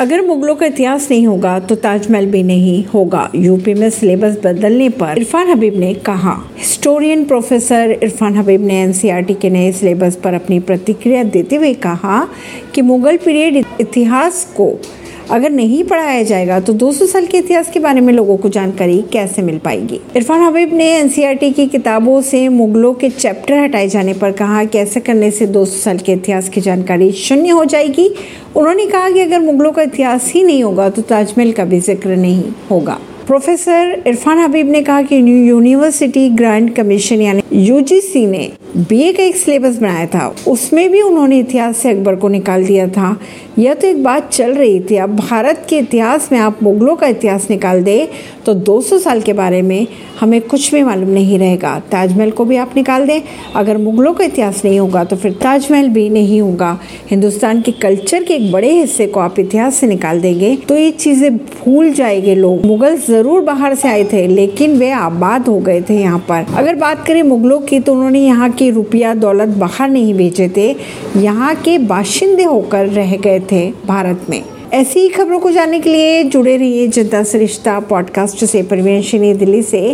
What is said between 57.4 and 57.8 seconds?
के